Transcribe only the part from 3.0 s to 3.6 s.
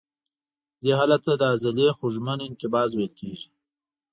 کېږي.